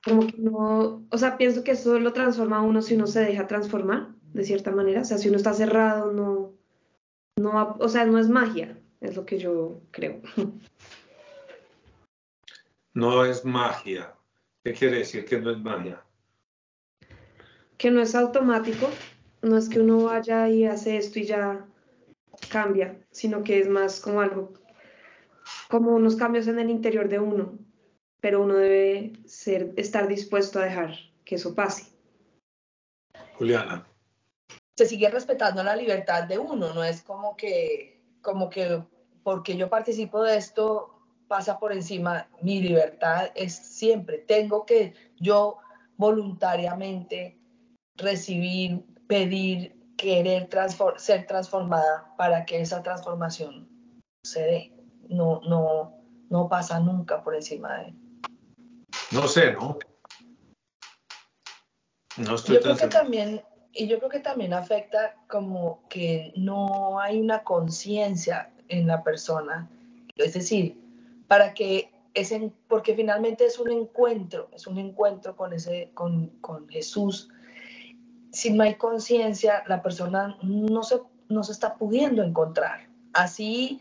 como 0.04 0.26
que 0.26 0.38
no, 0.40 1.06
o 1.12 1.18
sea, 1.20 1.38
pienso 1.38 1.64
que 1.64 1.72
eso 1.72 2.00
lo 2.00 2.12
transforma 2.12 2.64
uno 2.64 2.82
si 2.82 2.96
uno 2.96 3.06
se 3.06 3.20
deja 3.20 3.46
transformar, 3.46 4.16
de 4.34 4.44
cierta 4.46 4.72
manera. 4.72 5.02
O 5.02 5.06
sea, 5.06 5.20
si 5.20 5.28
uno 5.28 5.38
está 5.38 5.54
cerrado, 5.54 6.12
no, 6.12 6.54
no, 7.38 7.78
o 7.80 7.88
sea, 7.88 8.06
no 8.06 8.18
es 8.18 8.30
magia, 8.30 8.80
es 9.00 9.16
lo 9.16 9.28
que 9.28 9.38
yo 9.38 9.82
creo. 9.92 10.22
No 12.94 13.26
es 13.26 13.46
magia. 13.46 14.16
¿Qué 14.64 14.74
quiere 14.74 15.00
decir 15.00 15.26
que 15.26 15.40
no 15.40 15.52
es 15.52 15.58
magia? 15.58 16.04
Que 17.78 17.92
no 17.92 18.02
es 18.02 18.14
automático, 18.16 18.90
no 19.42 19.58
es 19.58 19.70
que 19.70 19.80
uno 19.80 20.04
vaya 20.04 20.50
y 20.50 20.66
hace 20.66 20.98
esto 20.98 21.20
y 21.20 21.26
ya 21.26 21.66
cambia, 22.52 23.00
sino 23.12 23.44
que 23.44 23.60
es 23.60 23.70
más 23.70 24.00
como 24.00 24.22
algo, 24.22 24.54
como 25.70 25.92
unos 25.92 26.16
cambios 26.16 26.48
en 26.48 26.60
el 26.60 26.70
interior 26.70 27.08
de 27.08 27.20
uno, 27.20 27.58
pero 28.20 28.42
uno 28.42 28.56
debe 28.56 29.14
ser, 29.26 29.74
estar 29.78 30.08
dispuesto 30.08 30.60
a 30.60 30.66
dejar 30.66 30.94
que 31.24 31.36
eso 31.36 31.56
pase. 31.56 31.94
Juliana. 33.38 33.88
Se 34.78 34.86
sigue 34.86 35.10
respetando 35.10 35.64
la 35.64 35.76
libertad 35.76 36.24
de 36.24 36.38
uno, 36.38 36.74
no 36.74 36.84
es 36.84 37.02
como 37.02 37.36
que, 37.36 38.02
como 38.22 38.50
que 38.50 38.82
porque 39.24 39.56
yo 39.58 39.70
participo 39.70 40.24
de 40.24 40.38
esto, 40.38 40.99
pasa 41.30 41.60
por 41.60 41.72
encima, 41.72 42.28
mi 42.42 42.60
libertad 42.60 43.30
es 43.36 43.56
siempre, 43.56 44.18
tengo 44.18 44.66
que 44.66 44.96
yo 45.18 45.60
voluntariamente 45.96 47.40
recibir, 47.96 48.84
pedir, 49.08 49.94
querer 49.96 50.50
ser 50.98 51.28
transformada 51.28 52.14
para 52.18 52.46
que 52.46 52.60
esa 52.60 52.82
transformación 52.82 53.70
se 54.24 54.42
dé. 54.42 54.74
No, 55.08 55.42
no, 55.42 55.94
no 56.30 56.50
pasa 56.50 56.80
nunca 56.80 57.24
por 57.24 57.36
encima 57.36 57.78
de... 57.78 57.94
No 59.12 59.28
sé, 59.28 59.54
¿no? 59.54 59.78
No 62.18 62.36
estoy 62.36 62.56
yo 62.56 62.62
creo 62.62 62.76
que 62.76 62.88
también, 62.88 63.42
y 63.72 63.88
yo 63.88 64.00
creo 64.00 64.10
que 64.10 64.20
también 64.20 64.54
afecta 64.54 65.16
como 65.28 65.88
que 65.90 66.34
no 66.36 67.00
hay 67.00 67.20
una 67.20 67.44
conciencia 67.44 68.52
en 68.68 68.88
la 68.88 69.04
persona. 69.04 69.70
Es 70.16 70.34
decir, 70.34 70.89
para 71.30 71.54
que 71.54 71.92
ese, 72.16 72.52
porque 72.68 72.96
finalmente 72.96 73.46
es 73.46 73.60
un 73.60 73.72
encuentro, 73.72 74.50
es 74.52 74.66
un 74.66 74.80
encuentro 74.80 75.36
con, 75.36 75.54
ese, 75.54 75.92
con, 75.94 76.30
con 76.42 76.68
Jesús. 76.68 77.30
Si 78.32 78.52
no 78.52 78.64
hay 78.64 78.76
conciencia, 78.76 79.64
la 79.68 79.84
persona 79.84 80.38
no 80.42 80.82
se, 80.82 81.00
no 81.30 81.44
se 81.44 81.52
está 81.52 81.76
pudiendo 81.76 82.24
encontrar. 82.24 82.90
Así, 83.14 83.80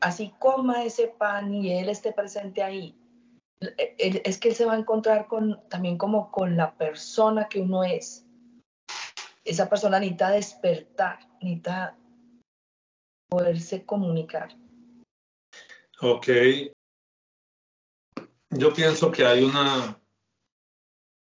así 0.00 0.34
coma 0.38 0.84
ese 0.84 1.08
pan 1.08 1.54
y 1.54 1.72
él 1.72 1.88
esté 1.88 2.12
presente 2.12 2.62
ahí, 2.62 2.94
es 3.98 4.38
que 4.38 4.50
él 4.50 4.54
se 4.54 4.66
va 4.66 4.74
a 4.74 4.78
encontrar 4.78 5.26
con, 5.26 5.66
también 5.68 5.96
como 5.96 6.30
con 6.30 6.56
la 6.56 6.74
persona 6.76 7.48
que 7.48 7.60
uno 7.60 7.82
es. 7.82 8.26
Esa 9.44 9.70
persona 9.70 9.98
necesita 9.98 10.30
despertar, 10.30 11.18
necesita 11.40 11.96
poderse 13.30 13.86
comunicar. 13.86 14.54
Ok, 16.02 16.28
yo 18.50 18.74
pienso 18.74 19.10
que 19.10 19.24
hay 19.24 19.44
una, 19.44 19.98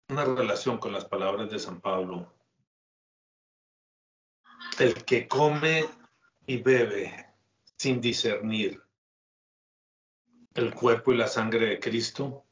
una 0.09 0.25
relación 0.25 0.77
con 0.77 0.91
las 0.91 1.05
palabras 1.05 1.49
de 1.49 1.59
San 1.59 1.79
Pablo. 1.79 2.33
El 4.79 5.05
que 5.05 5.27
come 5.27 5.85
y 6.47 6.57
bebe 6.57 7.27
sin 7.77 8.01
discernir 8.01 8.81
el 10.55 10.73
cuerpo 10.73 11.13
y 11.13 11.17
la 11.17 11.27
sangre 11.27 11.67
de 11.67 11.79
Cristo, 11.79 12.45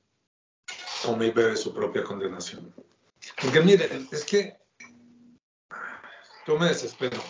come 1.04 1.28
y 1.28 1.32
bebe 1.32 1.58
su 1.58 1.74
propia 1.74 2.04
condenación. 2.04 2.74
Porque 3.42 3.62
miren, 3.62 4.08
es 4.12 4.24
que 4.24 4.58
yo 6.48 6.58
me 6.58 6.68
desespero. 6.68 7.22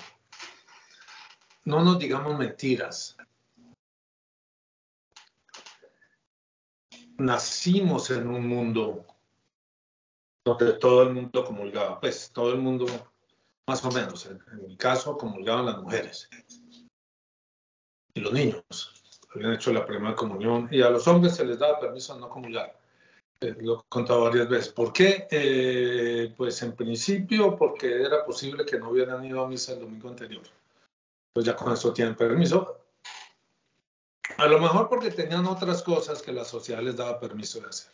No 1.65 1.84
nos 1.84 2.00
digamos 2.00 2.38
mentiras. 2.38 3.17
Nacimos 7.19 8.09
en 8.11 8.27
un 8.27 8.47
mundo 8.47 9.05
donde 10.45 10.73
todo 10.73 11.03
el 11.03 11.13
mundo 11.13 11.43
comulgaba, 11.43 11.99
pues 11.99 12.31
todo 12.33 12.53
el 12.53 12.59
mundo, 12.59 12.85
más 13.67 13.83
o 13.85 13.91
menos, 13.91 14.25
en, 14.25 14.41
mi 14.67 14.77
caso, 14.77 15.17
comulgaban 15.17 15.65
las 15.65 15.77
mujeres 15.77 16.29
y 18.13 18.19
los 18.19 18.33
niños. 18.33 18.63
Habían 19.33 19.53
hecho 19.53 19.71
la 19.71 19.85
primera 19.85 20.15
comunión 20.15 20.67
y 20.71 20.81
a 20.81 20.89
los 20.89 21.07
hombres 21.07 21.35
se 21.35 21.45
les 21.45 21.59
daba 21.59 21.79
permiso 21.79 22.15
de 22.15 22.21
no 22.21 22.29
comulgar. 22.29 22.79
Eh, 23.41 23.55
lo 23.59 23.79
he 23.79 23.83
contado 23.88 24.23
varias 24.23 24.49
veces. 24.49 24.73
¿Por 24.73 24.91
qué? 24.91 25.27
Eh, 25.29 26.33
pues 26.35 26.61
en 26.63 26.75
principio 26.75 27.55
porque 27.55 28.01
era 28.01 28.25
posible 28.25 28.65
que 28.65 28.79
no 28.79 28.89
hubieran 28.89 29.23
ido 29.23 29.43
a 29.43 29.47
misa 29.47 29.73
el 29.73 29.81
domingo 29.81 30.09
anterior. 30.09 30.43
Pues 31.31 31.45
ya 31.45 31.55
con 31.55 31.71
eso 31.71 31.93
tienen 31.93 32.15
permiso. 32.15 32.78
A 34.39 34.48
lo 34.48 34.58
mejor 34.58 34.88
porque 34.88 35.12
tenían 35.12 35.46
otras 35.48 35.84
cosas 35.84 36.22
que 36.22 36.31
la 36.31 36.46
sociedad 36.46 36.81
les 36.81 36.96
daba 36.96 37.19
permiso 37.19 37.60
de 37.60 37.67
hacer. 37.67 37.91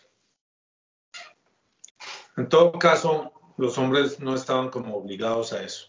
En 2.38 2.48
todo 2.48 2.78
caso, 2.78 3.34
los 3.58 3.75
hombres 3.80 4.20
no 4.20 4.36
estaban 4.36 4.70
como 4.70 4.96
obligados 4.96 5.54
a 5.54 5.64
eso. 5.64 5.88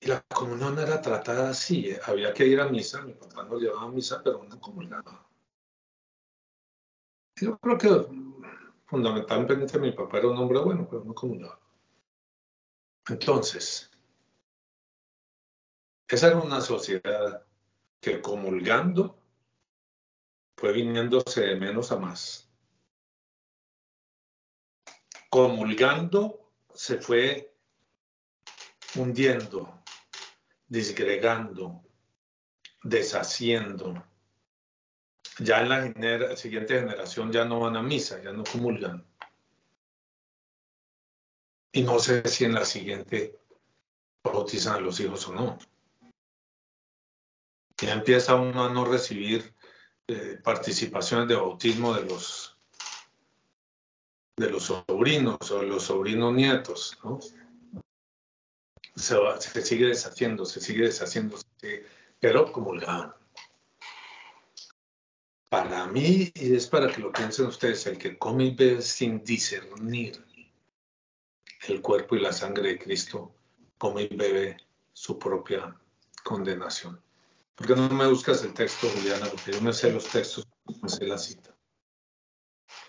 Y 0.00 0.08
la 0.08 0.20
comunión 0.22 0.80
era 0.80 1.00
tratada 1.00 1.50
así, 1.50 1.90
¿eh? 1.90 2.00
había 2.06 2.34
que 2.34 2.44
ir 2.44 2.60
a 2.60 2.68
misa, 2.68 3.02
mi 3.02 3.12
papá 3.12 3.44
nos 3.44 3.60
llevaba 3.60 3.82
a 3.82 3.88
misa, 3.88 4.20
pero 4.24 4.42
no 4.42 4.60
comulgaba. 4.60 5.28
Yo 7.36 7.56
creo 7.58 7.78
que 7.78 8.06
fundamentalmente 8.86 9.78
mi 9.78 9.92
papá 9.92 10.18
era 10.18 10.28
un 10.28 10.38
hombre 10.38 10.58
bueno, 10.58 10.88
pero 10.90 11.04
no 11.04 11.14
comulgaba. 11.14 11.60
Entonces, 13.08 13.88
esa 16.08 16.26
era 16.26 16.38
una 16.38 16.60
sociedad 16.60 17.46
que 18.00 18.20
comulgando 18.20 19.18
fue 20.56 20.72
viniéndose 20.72 21.42
de 21.42 21.56
menos 21.56 21.92
a 21.92 21.96
más. 21.96 22.50
Comulgando 25.28 26.50
se 26.74 26.98
fue 26.98 27.54
hundiendo, 28.96 29.82
disgregando, 30.66 31.82
deshaciendo. 32.82 34.04
Ya 35.38 35.60
en 35.60 35.68
la 35.68 36.36
siguiente 36.36 36.80
generación 36.80 37.32
ya 37.32 37.44
no 37.44 37.60
van 37.60 37.76
a 37.76 37.82
misa, 37.82 38.22
ya 38.22 38.32
no 38.32 38.44
comulgan. 38.44 39.06
Y 41.72 41.82
no 41.82 41.98
sé 42.00 42.26
si 42.28 42.44
en 42.44 42.54
la 42.54 42.64
siguiente 42.64 43.38
bautizan 44.24 44.76
a 44.76 44.80
los 44.80 44.98
hijos 45.00 45.28
o 45.28 45.32
no 45.32 45.58
ya 47.80 47.92
empieza 47.92 48.34
uno 48.34 48.64
a 48.64 48.72
no 48.72 48.84
recibir 48.84 49.54
eh, 50.06 50.38
participaciones 50.42 51.28
de 51.28 51.36
bautismo 51.36 51.94
de 51.94 52.04
los, 52.04 52.58
de 54.36 54.50
los 54.50 54.64
sobrinos 54.64 55.50
o 55.50 55.60
de 55.60 55.66
los 55.66 55.84
sobrinos 55.84 56.34
nietos. 56.34 56.98
Se, 58.94 59.16
se 59.38 59.62
sigue 59.62 59.86
deshaciendo, 59.86 60.44
se 60.44 60.60
sigue 60.60 60.84
deshaciendo, 60.84 61.38
pero 62.18 62.52
comulgaban. 62.52 63.14
Para 65.48 65.86
mí, 65.86 66.30
y 66.34 66.54
es 66.54 66.66
para 66.68 66.92
que 66.92 67.00
lo 67.00 67.12
piensen 67.12 67.46
ustedes, 67.46 67.86
el 67.86 67.98
que 67.98 68.18
come 68.18 68.44
y 68.44 68.54
bebe 68.54 68.82
sin 68.82 69.24
discernir 69.24 70.24
el 71.68 71.80
cuerpo 71.80 72.14
y 72.14 72.20
la 72.20 72.32
sangre 72.32 72.68
de 72.68 72.78
Cristo, 72.78 73.34
come 73.76 74.02
y 74.02 74.16
bebe 74.16 74.56
su 74.92 75.18
propia 75.18 75.76
condenación. 76.22 77.02
¿Por 77.60 77.66
qué 77.66 77.76
no 77.76 77.90
me 77.90 78.06
buscas 78.06 78.42
el 78.42 78.54
texto, 78.54 78.88
Juliana? 78.88 79.26
Porque 79.26 79.52
yo 79.52 79.60
me 79.60 79.74
sé 79.74 79.92
los 79.92 80.06
textos, 80.06 80.48
me 80.80 80.88
sé 80.88 81.06
la 81.06 81.18
cita. 81.18 81.54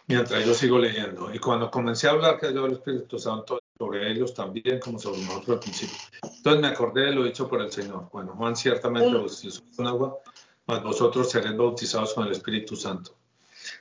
Mientras 0.07 0.45
yo 0.45 0.53
sigo 0.53 0.79
leyendo. 0.79 1.33
Y 1.33 1.39
cuando 1.39 1.69
comencé 1.69 2.07
a 2.07 2.11
hablar 2.11 2.39
que 2.39 2.53
yo 2.53 2.65
el 2.67 2.71
Espíritu 2.71 3.19
Santo 3.19 3.59
sobre 3.77 4.09
ellos 4.09 4.33
también, 4.33 4.79
como 4.79 4.97
sobre 4.97 5.23
nosotros 5.23 5.49
al 5.49 5.59
principio. 5.59 5.97
Entonces 6.23 6.61
me 6.61 6.69
acordé 6.69 7.07
de 7.07 7.11
lo 7.11 7.25
dicho 7.25 7.49
por 7.49 7.61
el 7.61 7.69
Señor. 7.69 8.07
Bueno, 8.13 8.33
Juan 8.37 8.55
ciertamente 8.55 9.13
bautizó 9.13 9.61
con 9.75 9.87
agua, 9.87 10.19
mas 10.65 10.81
vosotros 10.81 11.29
seréis 11.29 11.57
bautizados 11.57 12.13
con 12.13 12.27
el 12.27 12.31
Espíritu 12.31 12.77
Santo. 12.77 13.17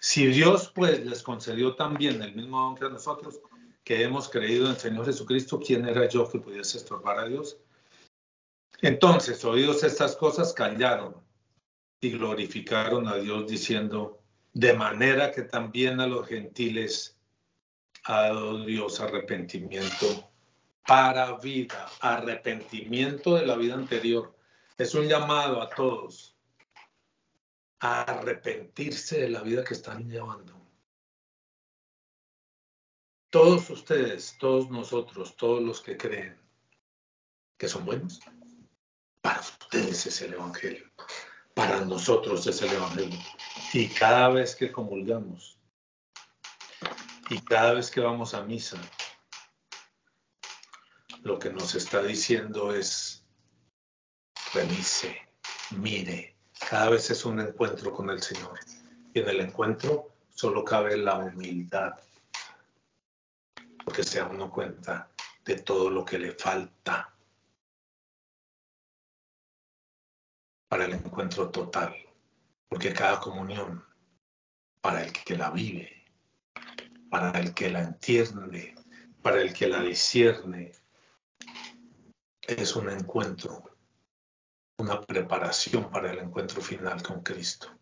Si 0.00 0.26
Dios 0.26 0.73
pues 0.75 1.06
les 1.06 1.23
concedió 1.23 1.76
también 1.76 2.20
el 2.20 2.35
mismo 2.35 2.62
don 2.62 2.75
que 2.75 2.87
a 2.87 2.88
nosotros, 2.88 3.38
que 3.85 4.02
hemos 4.02 4.28
creído 4.28 4.64
en 4.64 4.73
el 4.73 4.76
Señor 4.76 5.06
Jesucristo, 5.06 5.61
¿quién 5.64 5.87
era 5.87 6.09
yo 6.09 6.28
que 6.28 6.40
pudiese 6.40 6.78
estorbar 6.78 7.20
a 7.20 7.26
Dios? 7.26 7.59
Entonces, 8.82 9.44
oídos 9.44 9.84
estas 9.84 10.16
cosas, 10.16 10.54
callaron 10.54 11.16
y 12.00 12.10
glorificaron 12.10 13.08
a 13.08 13.16
Dios 13.16 13.46
diciendo, 13.46 14.22
de 14.52 14.72
manera 14.72 15.30
que 15.30 15.42
también 15.42 16.00
a 16.00 16.06
los 16.06 16.26
gentiles 16.26 17.18
ha 18.04 18.22
dado 18.22 18.64
Dios 18.64 19.00
arrepentimiento 19.00 20.30
para 20.87 21.37
vida, 21.38 21.90
arrepentimiento 22.00 23.37
de 23.37 23.46
la 23.46 23.56
vida 23.56 23.75
anterior. 23.75 24.34
Es 24.78 24.94
un 24.94 25.06
llamado 25.06 25.60
a 25.60 25.68
todos 25.68 26.37
a 27.80 28.02
arrepentirse 28.02 29.20
de 29.20 29.28
la 29.28 29.42
vida 29.42 29.62
que 29.62 29.75
están 29.75 30.08
llevando. 30.08 30.58
Todos 33.28 33.70
ustedes, 33.70 34.37
todos 34.38 34.70
nosotros, 34.70 35.37
todos 35.37 35.62
los 35.62 35.80
que 35.80 35.96
creen 35.96 36.37
que 37.56 37.68
son 37.68 37.84
buenos, 37.84 38.20
para 39.20 39.40
ustedes 39.40 40.06
es 40.06 40.22
el 40.22 40.34
Evangelio. 40.34 40.90
Para 41.54 41.84
nosotros 41.84 42.46
es 42.46 42.62
el 42.62 42.72
Evangelio. 42.72 43.18
Y 43.72 43.88
cada 43.88 44.28
vez 44.28 44.54
que 44.56 44.72
comulgamos 44.72 45.58
y 47.28 47.40
cada 47.42 47.74
vez 47.74 47.90
que 47.90 48.00
vamos 48.00 48.34
a 48.34 48.42
misa, 48.42 48.76
lo 51.22 51.38
que 51.38 51.50
nos 51.50 51.74
está 51.74 52.02
diciendo 52.02 52.74
es, 52.74 53.24
revise, 54.52 55.28
mire, 55.76 56.36
cada 56.68 56.90
vez 56.90 57.10
es 57.10 57.24
un 57.24 57.40
encuentro 57.40 57.92
con 57.92 58.10
el 58.10 58.22
Señor. 58.22 58.58
Y 59.14 59.20
en 59.20 59.28
el 59.28 59.40
encuentro 59.40 60.16
solo 60.30 60.64
cabe 60.64 60.96
la 60.96 61.18
humildad, 61.18 61.92
porque 63.84 64.02
se 64.02 64.18
da 64.18 64.26
uno 64.26 64.50
cuenta 64.50 65.10
de 65.44 65.56
todo 65.56 65.90
lo 65.90 66.04
que 66.04 66.18
le 66.18 66.32
falta 66.32 67.14
para 70.70 70.84
el 70.84 70.92
encuentro 70.92 71.50
total, 71.50 71.96
porque 72.68 72.94
cada 72.94 73.18
comunión, 73.18 73.84
para 74.80 75.02
el 75.02 75.12
que 75.12 75.36
la 75.36 75.50
vive, 75.50 76.04
para 77.10 77.40
el 77.40 77.52
que 77.52 77.70
la 77.70 77.80
entiende, 77.80 78.76
para 79.20 79.42
el 79.42 79.52
que 79.52 79.66
la 79.66 79.82
discierne, 79.82 80.70
es 82.42 82.76
un 82.76 82.88
encuentro, 82.88 83.76
una 84.78 85.00
preparación 85.00 85.90
para 85.90 86.12
el 86.12 86.20
encuentro 86.20 86.62
final 86.62 87.02
con 87.02 87.20
Cristo, 87.24 87.76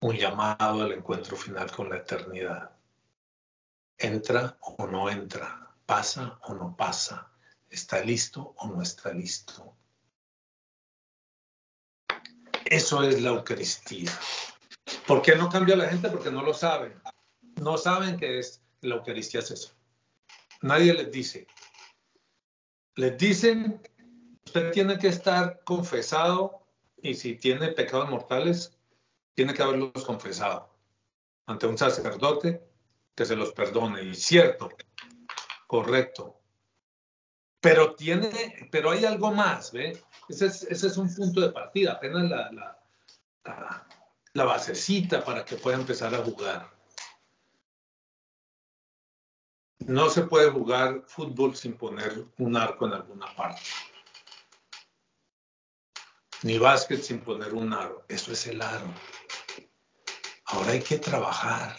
un 0.00 0.16
llamado 0.16 0.82
al 0.82 0.92
encuentro 0.92 1.36
final 1.36 1.70
con 1.70 1.90
la 1.90 1.98
eternidad. 1.98 2.70
Entra 3.98 4.56
o 4.62 4.86
no 4.86 5.10
entra, 5.10 5.74
pasa 5.84 6.40
o 6.44 6.54
no 6.54 6.74
pasa, 6.74 7.30
está 7.68 8.02
listo 8.02 8.54
o 8.56 8.66
no 8.66 8.80
está 8.80 9.12
listo. 9.12 9.76
Eso 12.70 13.02
es 13.02 13.20
la 13.20 13.30
Eucaristía. 13.30 14.10
¿Por 15.04 15.22
qué 15.22 15.34
no 15.34 15.48
cambia 15.48 15.74
la 15.74 15.88
gente? 15.88 16.08
Porque 16.08 16.30
no 16.30 16.40
lo 16.40 16.54
saben. 16.54 16.94
No 17.60 17.76
saben 17.76 18.16
que 18.16 18.38
es 18.38 18.62
la 18.80 18.94
Eucaristía 18.94 19.40
es 19.40 19.50
eso. 19.50 19.74
Nadie 20.62 20.94
les 20.94 21.10
dice. 21.10 21.48
Les 22.94 23.18
dicen, 23.18 23.82
usted 24.46 24.70
tiene 24.70 24.98
que 24.98 25.08
estar 25.08 25.64
confesado 25.64 26.64
y 27.02 27.14
si 27.14 27.34
tiene 27.34 27.72
pecados 27.72 28.08
mortales, 28.08 28.78
tiene 29.34 29.52
que 29.52 29.64
haberlos 29.64 30.04
confesado 30.04 30.70
ante 31.46 31.66
un 31.66 31.76
sacerdote 31.76 32.62
que 33.16 33.24
se 33.24 33.34
los 33.34 33.52
perdone. 33.52 34.04
Y 34.04 34.14
cierto, 34.14 34.68
correcto. 35.66 36.39
Pero 37.60 37.94
tiene, 37.94 38.68
pero 38.70 38.90
hay 38.90 39.04
algo 39.04 39.32
más, 39.32 39.70
¿ve? 39.72 40.02
Ese 40.28 40.46
es, 40.46 40.96
un 40.96 41.14
punto 41.14 41.42
de 41.42 41.50
partida, 41.50 41.92
apenas 41.92 42.30
la, 44.32 44.44
basecita 44.44 45.22
para 45.22 45.44
que 45.44 45.56
pueda 45.56 45.76
empezar 45.76 46.14
a 46.14 46.24
jugar. 46.24 46.70
No 49.80 50.08
se 50.08 50.22
puede 50.22 50.50
jugar 50.50 51.04
fútbol 51.06 51.54
sin 51.54 51.76
poner 51.76 52.24
un 52.38 52.56
arco 52.56 52.86
en 52.86 52.94
alguna 52.94 53.34
parte. 53.34 53.62
Ni 56.42 56.58
básquet 56.58 57.02
sin 57.02 57.20
poner 57.20 57.52
un 57.52 57.74
aro. 57.74 58.04
Eso 58.08 58.32
es 58.32 58.46
el 58.46 58.62
aro. 58.62 58.86
Ahora 60.46 60.72
hay 60.72 60.82
que 60.82 60.98
trabajar. 60.98 61.76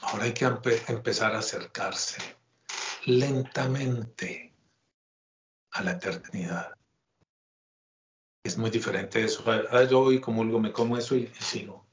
Ahora 0.00 0.24
hay 0.24 0.34
que 0.34 0.44
empezar 0.44 1.34
a 1.34 1.38
acercarse 1.38 2.36
lentamente 3.06 4.52
a 5.70 5.82
la 5.82 5.92
eternidad. 5.92 6.74
Es 8.44 8.58
muy 8.58 8.70
diferente 8.70 9.24
eso. 9.24 9.44
Ah, 9.46 9.84
yo 9.84 10.00
hoy 10.00 10.20
comulgo, 10.20 10.60
me 10.60 10.72
como 10.72 10.96
eso 10.96 11.16
y, 11.16 11.26
sigo. 11.38 11.86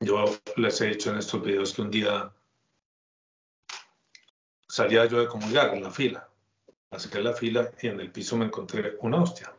Yo 0.00 0.24
les 0.56 0.80
he 0.80 0.86
dicho 0.86 1.10
en 1.10 1.18
estos 1.18 1.42
videos 1.42 1.72
que 1.72 1.82
un 1.82 1.90
día 1.90 2.32
salía 4.68 5.06
yo 5.06 5.20
de 5.20 5.28
comulgar 5.28 5.74
en 5.74 5.82
la 5.82 5.90
fila. 5.90 6.28
Acerqué 6.90 7.20
la 7.20 7.34
fila 7.34 7.70
y 7.80 7.88
en 7.88 8.00
el 8.00 8.10
piso 8.10 8.36
me 8.36 8.46
encontré 8.46 8.96
una 9.00 9.22
hostia. 9.22 9.54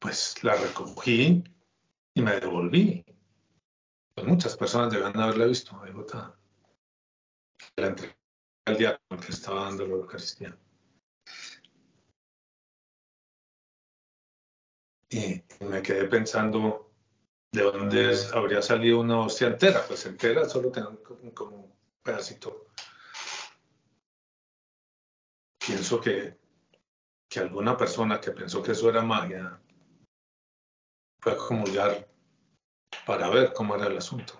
Pues 0.00 0.42
la 0.42 0.54
recogí 0.56 1.44
y 2.14 2.22
me 2.22 2.40
devolví. 2.40 3.04
Pues 4.14 4.26
muchas 4.26 4.56
personas 4.56 4.90
deben 4.90 5.16
haberla 5.20 5.44
visto 5.44 5.78
ahí 5.82 5.92
botada. 5.92 6.40
La 7.76 7.88
entregué 7.88 8.16
al 8.64 8.78
diácono 8.78 9.20
que 9.20 9.32
estaba 9.32 9.64
dando 9.64 9.86
la 9.86 9.94
Eucaristía. 9.96 10.58
Y 15.10 15.42
me 15.60 15.82
quedé 15.82 16.06
pensando 16.06 16.90
de 17.52 17.62
dónde 17.62 18.16
habría 18.32 18.62
salido 18.62 19.00
una 19.00 19.20
hostia 19.20 19.48
entera. 19.48 19.84
Pues 19.86 20.06
entera 20.06 20.48
solo 20.48 20.70
tenía 20.72 20.96
como 21.34 21.56
un 21.56 21.74
pedacito. 22.02 22.68
Pienso 25.58 26.00
que, 26.00 26.38
que 27.28 27.40
alguna 27.40 27.76
persona 27.76 28.18
que 28.18 28.30
pensó 28.30 28.62
que 28.62 28.72
eso 28.72 28.88
era 28.88 29.02
magia 29.02 29.60
fue 31.20 31.32
a 31.32 31.36
comulgar 31.36 32.08
para 33.06 33.28
ver 33.28 33.52
cómo 33.52 33.76
era 33.76 33.86
el 33.86 33.98
asunto. 33.98 34.34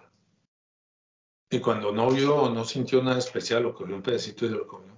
Y 1.51 1.61
cuando 1.61 1.93
no 1.93 2.11
vio 2.11 2.37
o 2.37 2.51
no 2.51 2.64
sintió 2.64 3.03
nada 3.03 3.19
especial, 3.19 3.66
o 3.66 3.75
cogió 3.75 3.95
un 3.95 4.03
pedacito 4.03 4.47
y 4.47 4.51
lo 4.51 4.66
comió, 4.66 4.97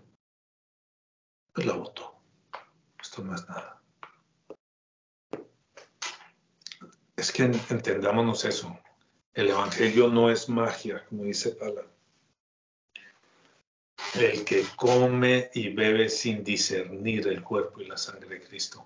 pues 1.53 1.67
la 1.67 1.75
botó. 1.75 2.15
Esto 3.01 3.25
no 3.25 3.35
es 3.35 3.49
nada. 3.49 3.83
Es 7.17 7.33
que 7.33 7.45
entendámonos 7.45 8.45
eso. 8.45 8.79
El 9.35 9.49
Evangelio 9.49 10.09
no 10.09 10.31
es 10.31 10.49
magia, 10.49 11.05
como 11.07 11.25
dice 11.25 11.53
Pala. 11.53 11.87
El 14.15 14.45
que 14.45 14.65
come 14.77 15.51
y 15.55 15.71
bebe 15.71 16.11
sin 16.11 16.45
discernir 16.45 17.27
el 17.29 17.43
cuerpo 17.43 17.81
y 17.81 17.87
la 17.87 17.97
sangre 17.97 18.29
de 18.29 18.47
Cristo 18.47 18.85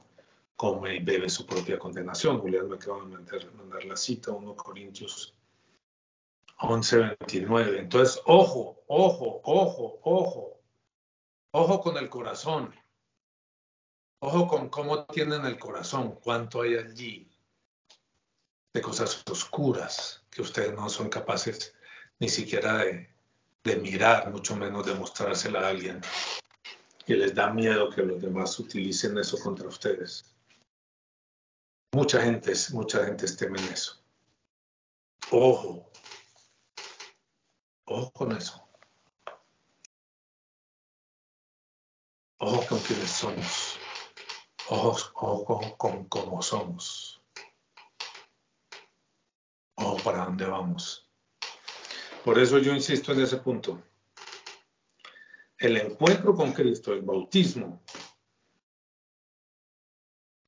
come 0.57 0.97
y 0.97 0.99
bebe 1.01 1.29
su 1.29 1.47
propia 1.47 1.79
condenación. 1.79 2.41
Julián 2.41 2.69
me 2.69 2.77
acaba 2.77 3.01
de 3.01 3.07
mandar, 3.07 3.55
mandar 3.55 3.85
la 3.85 3.97
cita, 3.97 4.33
1 4.33 4.57
Corintios 4.57 5.35
11, 6.59 7.17
29. 7.21 7.79
Entonces, 7.79 8.21
ojo, 8.25 8.83
ojo, 8.89 9.41
ojo, 9.45 10.01
ojo, 10.03 10.61
ojo 11.53 11.81
con 11.81 11.97
el 11.99 12.09
corazón, 12.09 12.73
Ojo 14.19 14.49
con 14.49 14.71
cómo 14.71 15.05
tienen 15.05 15.45
el 15.45 15.59
corazón, 15.59 16.19
cuánto 16.23 16.63
hay 16.63 16.75
allí 16.77 17.31
de 18.73 18.81
cosas 18.81 19.23
oscuras 19.31 20.25
que 20.31 20.41
ustedes 20.41 20.73
no 20.73 20.89
son 20.89 21.11
capaces 21.11 21.75
ni 22.19 22.31
siquiera 22.31 22.79
de, 22.79 23.15
de 23.63 23.77
mirar, 23.77 24.33
mucho 24.33 24.57
menos 24.57 24.87
de 24.87 24.95
mostrársela 24.95 25.61
a 25.61 25.69
alguien. 25.69 26.01
Y 27.07 27.15
les 27.15 27.35
da 27.35 27.53
miedo 27.53 27.91
que 27.91 28.03
los 28.03 28.21
demás 28.21 28.59
utilicen 28.59 29.19
eso 29.19 29.39
contra 29.39 29.69
ustedes. 29.69 30.35
Mucha 31.97 32.21
gente, 32.21 32.53
mucha 32.75 33.07
gente 33.07 33.27
teme 33.27 33.59
en 33.59 33.73
eso. 33.73 34.05
Ojo, 35.31 35.91
ojo 37.87 38.13
con 38.13 38.37
eso. 38.37 38.69
Ojo 42.37 42.67
con 42.69 42.79
quienes 42.81 43.11
somos. 43.11 43.79
Ojo, 44.69 45.11
ojo 45.15 45.77
con 45.79 46.05
cómo 46.05 46.43
somos. 46.43 47.23
Ojo 49.77 49.97
para 50.05 50.27
dónde 50.27 50.45
vamos. 50.45 51.11
Por 52.27 52.39
eso 52.39 52.59
yo 52.59 52.75
insisto 52.75 53.15
en 53.15 53.23
ese 53.23 53.39
punto. 53.39 53.83
El 55.57 55.79
encuentro 55.79 56.35
con 56.35 56.53
Cristo, 56.53 56.93
el 56.93 57.01
bautismo 57.01 57.83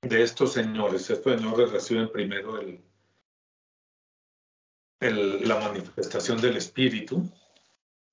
de 0.08 0.22
estos 0.22 0.52
señores, 0.52 1.10
estos 1.10 1.40
señores 1.40 1.70
reciben 1.70 2.10
primero 2.10 2.58
el, 2.60 2.82
la 5.48 5.60
manifestación 5.60 6.40
del 6.40 6.56
Espíritu 6.56 7.30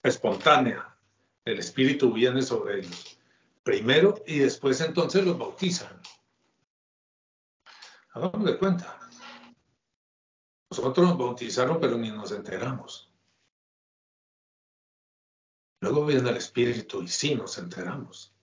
espontánea. 0.03 0.97
El 1.43 1.59
Espíritu 1.59 2.11
viene 2.11 2.41
sobre 2.41 2.79
ellos 2.79 3.19
primero 3.63 4.23
y 4.27 4.39
después 4.39 4.79
entonces 4.81 5.25
los 5.25 5.37
bautizan. 5.37 5.99
Hagamos 8.13 8.45
de 8.45 8.57
cuenta. 8.57 8.99
Nosotros 10.69 11.07
nos 11.07 11.17
bautizaron, 11.17 11.79
pero 11.79 11.97
ni 11.97 12.11
nos 12.11 12.31
enteramos. 12.31 13.11
Luego 15.81 16.05
viene 16.05 16.29
el 16.29 16.37
Espíritu 16.37 17.01
y 17.01 17.07
sí 17.07 17.35
nos 17.35 17.57
enteramos. 17.57 18.33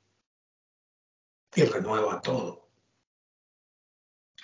Y 1.55 1.65
renueva 1.65 2.21
todo. 2.21 2.62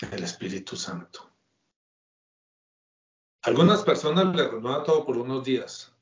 El 0.00 0.22
Espíritu 0.22 0.76
Santo. 0.76 1.30
Algunas 3.42 3.82
personas 3.82 4.34
le 4.34 4.48
renueva 4.48 4.84
todo 4.84 5.04
por 5.04 5.16
unos 5.16 5.44
días 5.44 5.92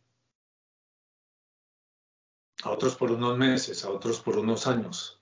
a 2.63 2.71
otros 2.71 2.97
por 2.97 3.13
unos 3.13 3.39
meses, 3.39 3.85
a 3.85 3.91
otros 3.91 4.21
por 4.21 4.39
unos 4.39 4.67
años, 4.67 5.21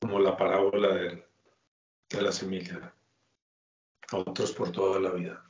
como 0.00 0.18
la 0.18 0.36
parábola 0.36 0.94
de, 0.94 1.26
la 2.20 2.32
semilla, 2.32 2.94
a 4.12 4.16
otros 4.16 4.52
por 4.52 4.70
toda 4.70 5.00
la 5.00 5.10
vida. 5.10 5.44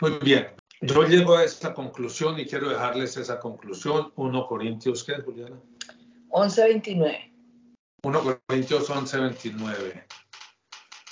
Muy 0.00 0.18
bien, 0.18 0.54
yo 0.80 1.04
llego 1.04 1.36
a 1.36 1.44
esta 1.44 1.72
conclusión 1.72 2.38
y 2.38 2.46
quiero 2.46 2.68
dejarles 2.68 3.16
esa 3.16 3.38
conclusión. 3.38 4.12
1 4.16 4.46
Corintios, 4.46 5.04
¿qué, 5.04 5.14
Juliana? 5.22 5.60
11.29. 6.30 7.33
1 8.04 8.42
Corintios 8.46 8.90
11.29. 8.90 10.04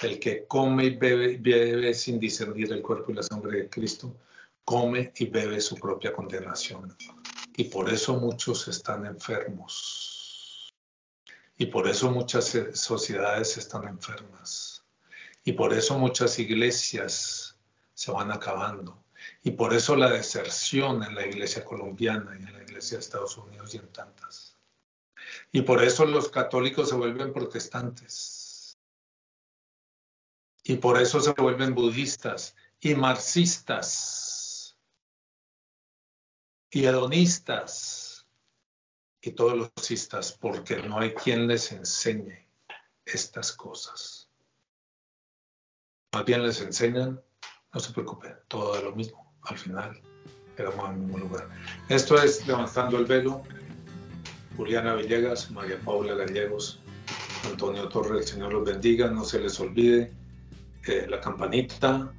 El 0.02 0.20
que 0.20 0.46
come 0.46 0.84
y 0.84 0.96
bebe, 0.96 1.38
bebe 1.38 1.94
sin 1.94 2.20
discernir 2.20 2.70
el 2.70 2.82
cuerpo 2.82 3.10
y 3.10 3.14
la 3.14 3.22
sangre 3.22 3.62
de 3.62 3.70
Cristo, 3.70 4.14
come 4.62 5.10
y 5.16 5.24
bebe 5.24 5.58
su 5.62 5.76
propia 5.76 6.12
condenación. 6.12 6.94
Y 7.56 7.64
por 7.64 7.88
eso 7.88 8.16
muchos 8.16 8.68
están 8.68 9.06
enfermos. 9.06 10.70
Y 11.56 11.64
por 11.64 11.88
eso 11.88 12.10
muchas 12.10 12.58
sociedades 12.74 13.56
están 13.56 13.88
enfermas. 13.88 14.84
Y 15.44 15.52
por 15.52 15.72
eso 15.72 15.98
muchas 15.98 16.38
iglesias 16.38 17.56
se 17.94 18.10
van 18.12 18.30
acabando. 18.30 19.02
Y 19.42 19.52
por 19.52 19.72
eso 19.72 19.96
la 19.96 20.10
deserción 20.10 21.02
en 21.02 21.14
la 21.14 21.26
iglesia 21.26 21.64
colombiana 21.64 22.36
y 22.38 22.42
en 22.42 22.52
la 22.52 22.62
iglesia 22.62 22.98
de 22.98 23.04
Estados 23.04 23.38
Unidos 23.38 23.74
y 23.74 23.78
en 23.78 23.88
tantas. 23.88 24.52
Y 25.50 25.62
por 25.62 25.82
eso 25.82 26.04
los 26.06 26.28
católicos 26.28 26.88
se 26.88 26.94
vuelven 26.94 27.32
protestantes. 27.32 28.78
Y 30.64 30.76
por 30.76 31.00
eso 31.00 31.20
se 31.20 31.32
vuelven 31.32 31.74
budistas 31.74 32.54
y 32.80 32.94
marxistas 32.94 34.76
y 36.70 36.84
hedonistas 36.84 38.26
y 39.20 39.32
todos 39.32 39.56
los 39.56 39.70
cistas, 39.80 40.32
porque 40.32 40.82
no 40.82 40.98
hay 40.98 41.14
quien 41.14 41.46
les 41.46 41.70
enseñe 41.70 42.48
estas 43.04 43.52
cosas. 43.52 44.28
Más 46.12 46.24
bien 46.24 46.42
les 46.42 46.60
enseñan, 46.60 47.22
no 47.72 47.80
se 47.80 47.92
preocupen, 47.92 48.36
todo 48.48 48.74
de 48.76 48.82
lo 48.82 48.94
mismo. 48.94 49.32
Al 49.42 49.58
final, 49.58 50.00
quedamos 50.56 50.84
en 50.86 50.92
el 50.92 50.98
mismo 50.98 51.18
lugar. 51.18 51.48
Esto 51.88 52.20
es 52.20 52.46
Levantando 52.46 52.98
el 52.98 53.06
Velo. 53.06 53.42
Juliana 54.56 54.94
Villegas, 54.94 55.50
María 55.50 55.78
Paula 55.84 56.14
Gallegos, 56.14 56.80
Antonio 57.44 57.88
Torres, 57.88 58.22
el 58.22 58.26
Señor 58.26 58.52
los 58.52 58.64
bendiga. 58.64 59.10
No 59.10 59.24
se 59.24 59.40
les 59.40 59.58
olvide 59.60 60.12
eh, 60.86 61.06
la 61.08 61.20
campanita. 61.20 62.12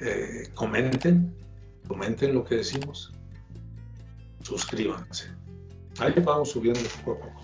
Eh, 0.00 0.50
comenten, 0.54 1.34
comenten 1.86 2.34
lo 2.34 2.44
que 2.44 2.56
decimos 2.56 3.14
suscríbanse. 4.44 5.30
Ahí 5.98 6.12
vamos 6.22 6.50
subiendo 6.50 6.80
poco 7.04 7.12
a 7.12 7.26
poco. 7.26 7.40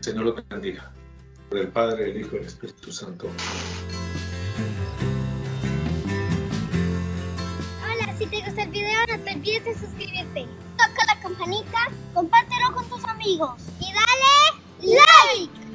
Señor 0.00 0.24
lo 0.24 0.34
bendiga. 0.48 0.92
Por 1.48 1.58
el 1.58 1.68
Padre, 1.68 2.10
el 2.10 2.20
Hijo 2.20 2.36
y 2.36 2.38
el 2.40 2.46
Espíritu 2.46 2.92
Santo. 2.92 3.28
Hola, 7.82 8.16
si 8.18 8.26
te 8.26 8.40
gusta 8.42 8.62
el 8.62 8.70
video 8.70 9.06
no 9.08 9.18
te 9.20 9.34
olvides 9.34 9.64
de 9.64 9.74
suscribirte 9.74 10.46
campanita, 11.26 11.90
compártelo 12.14 12.72
con 12.72 12.88
tus 12.88 13.04
amigos 13.04 13.60
y 13.80 13.92
dale 13.92 14.94
like. 14.94 15.65